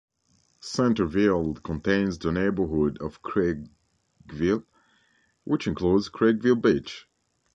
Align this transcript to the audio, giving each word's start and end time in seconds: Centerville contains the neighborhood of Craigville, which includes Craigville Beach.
Centerville 0.61 1.53
contains 1.53 2.17
the 2.17 2.31
neighborhood 2.31 2.97
of 3.01 3.21
Craigville, 3.21 4.63
which 5.43 5.67
includes 5.67 6.09
Craigville 6.09 6.59
Beach. 6.59 7.07